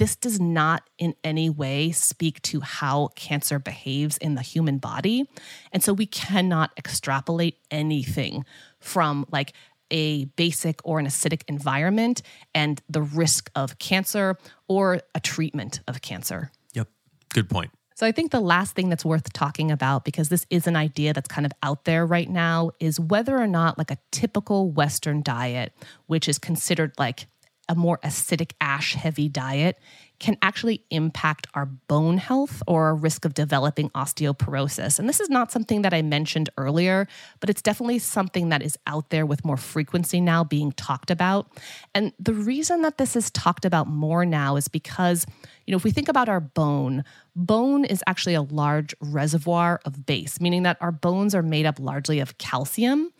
[0.00, 5.28] this does not in any way speak to how cancer behaves in the human body.
[5.72, 8.46] And so we cannot extrapolate anything
[8.78, 9.52] from like
[9.90, 12.22] a basic or an acidic environment
[12.54, 14.38] and the risk of cancer
[14.68, 16.50] or a treatment of cancer.
[16.72, 16.88] Yep.
[17.34, 17.70] Good point.
[17.94, 21.12] So I think the last thing that's worth talking about, because this is an idea
[21.12, 25.22] that's kind of out there right now, is whether or not like a typical Western
[25.22, 25.74] diet,
[26.06, 27.26] which is considered like
[27.70, 29.78] a more acidic ash heavy diet
[30.18, 34.98] can actually impact our bone health or our risk of developing osteoporosis.
[34.98, 37.08] And this is not something that I mentioned earlier,
[37.40, 41.50] but it's definitely something that is out there with more frequency now being talked about.
[41.94, 45.24] And the reason that this is talked about more now is because,
[45.64, 47.02] you know, if we think about our bone,
[47.34, 51.80] bone is actually a large reservoir of base, meaning that our bones are made up
[51.80, 53.10] largely of calcium.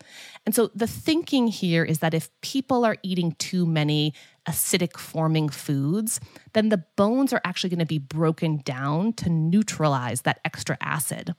[0.45, 4.13] And so the thinking here is that if people are eating too many
[4.47, 6.19] acidic forming foods,
[6.53, 11.35] then the bones are actually going to be broken down to neutralize that extra acid.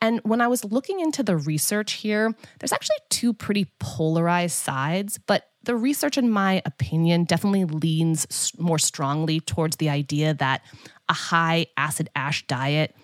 [0.00, 5.18] And when I was looking into the research here, there's actually two pretty polarized sides,
[5.18, 10.62] but the research, in my opinion, definitely leans more strongly towards the idea that
[11.10, 12.94] a high acid ash diet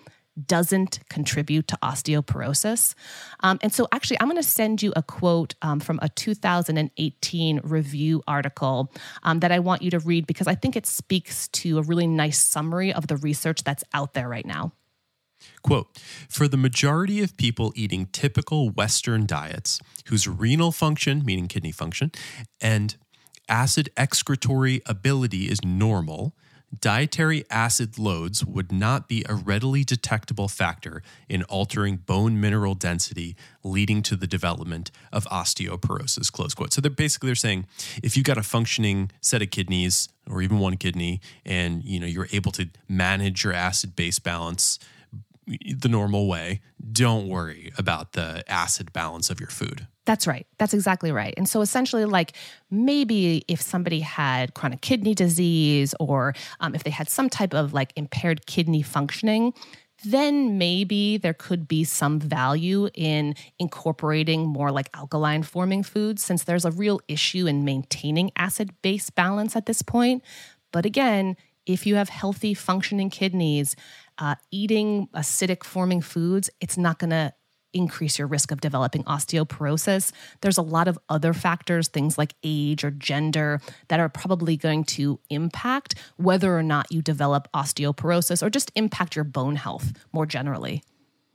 [0.45, 2.93] doesn't contribute to osteoporosis.
[3.41, 7.61] Um, and so, actually, I'm going to send you a quote um, from a 2018
[7.63, 8.91] review article
[9.23, 12.07] um, that I want you to read because I think it speaks to a really
[12.07, 14.71] nice summary of the research that's out there right now.
[15.63, 15.87] Quote
[16.29, 22.11] For the majority of people eating typical Western diets, whose renal function, meaning kidney function,
[22.61, 22.95] and
[23.47, 26.35] acid excretory ability is normal,
[26.79, 33.35] dietary acid loads would not be a readily detectable factor in altering bone mineral density,
[33.63, 36.31] leading to the development of osteoporosis.
[36.31, 36.73] Close quote.
[36.73, 37.65] So they're basically they're saying
[38.03, 42.07] if you've got a functioning set of kidneys or even one kidney, and you know
[42.07, 44.79] you're able to manage your acid base balance
[45.47, 49.87] the normal way, don't worry about the acid balance of your food.
[50.05, 50.45] That's right.
[50.57, 51.33] That's exactly right.
[51.35, 52.33] And so essentially, like
[52.69, 57.73] maybe if somebody had chronic kidney disease or um, if they had some type of
[57.73, 59.53] like impaired kidney functioning,
[60.03, 66.43] then maybe there could be some value in incorporating more like alkaline forming foods since
[66.43, 70.23] there's a real issue in maintaining acid base balance at this point.
[70.71, 73.75] But again, if you have healthy functioning kidneys,
[74.17, 77.33] uh, eating acidic forming foods, it's not going to
[77.75, 80.11] increase your risk of developing osteoporosis.
[80.41, 83.59] There's a lot of other factors, things like age or gender,
[83.89, 89.15] that are probably going to impact whether or not you develop osteoporosis or just impact
[89.15, 90.83] your bone health more generally.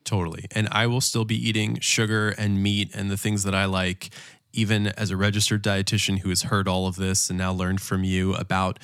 [0.04, 0.46] Totally.
[0.52, 4.10] And I will still be eating sugar and meat and the things that I like,
[4.52, 8.02] even as a registered dietitian who has heard all of this and now learned from
[8.02, 8.78] you about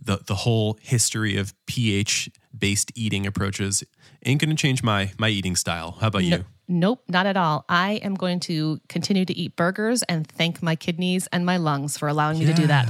[0.00, 3.84] the, the whole history of pH based eating approaches.
[4.24, 5.98] Ain't going to change my, my eating style.
[6.00, 6.44] How about you?
[6.68, 7.64] Nope, not at all.
[7.68, 11.96] I am going to continue to eat burgers and thank my kidneys and my lungs
[11.96, 12.88] for allowing me to do that.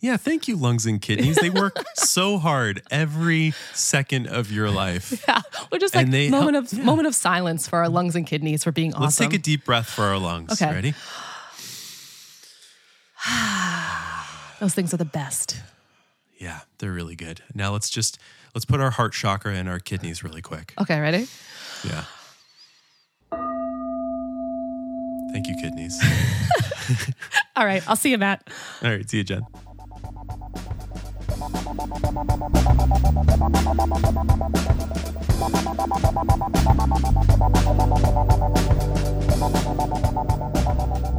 [0.00, 1.36] Yeah, thank you, lungs and kidneys.
[1.36, 5.24] They work so hard every second of your life.
[5.28, 5.40] Yeah,
[5.70, 6.84] we're just like And moment help- of yeah.
[6.84, 9.02] moment of silence for our lungs and kidneys for being awesome.
[9.04, 10.52] Let's take a deep breath for our lungs.
[10.60, 10.72] Okay.
[10.72, 10.94] Ready?
[14.60, 15.60] Those things are the best.
[16.42, 17.40] Yeah, they're really good.
[17.54, 18.18] Now let's just
[18.52, 20.74] let's put our heart chakra and our kidneys really quick.
[20.76, 21.28] Okay, ready?
[21.84, 22.04] Yeah.
[25.32, 26.02] Thank you, kidneys.
[27.56, 28.48] All right, I'll see you, Matt.
[28.82, 29.46] All right, see you, Jen.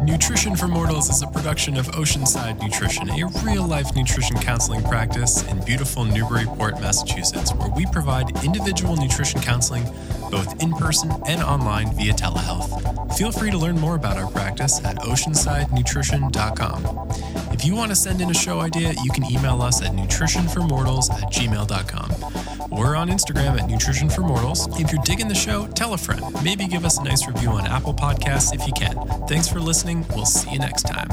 [0.03, 5.43] Nutrition for Mortals is a production of Oceanside Nutrition, a real life nutrition counseling practice
[5.43, 9.85] in beautiful Newburyport, Massachusetts, where we provide individual nutrition counseling
[10.33, 13.15] both in person and online via telehealth.
[13.15, 17.53] Feel free to learn more about our practice at oceansidenutrition.com.
[17.53, 21.11] If you want to send in a show idea, you can email us at nutritionformortals
[21.11, 22.71] at gmail.com.
[22.71, 24.67] We're on Instagram at Nutrition for Mortals.
[24.79, 26.25] If you're digging the show, tell a friend.
[26.43, 28.95] Maybe give us a nice review on Apple Podcasts if you can.
[29.27, 30.03] Thanks for listening.
[30.15, 31.09] We'll see you next time.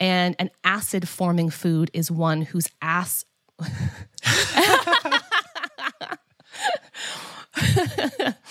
[0.00, 3.24] And an acid forming food is one whose ass.